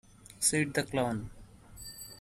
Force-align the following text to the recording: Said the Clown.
Said 0.39 0.73
the 0.73 0.81
Clown. 0.81 1.29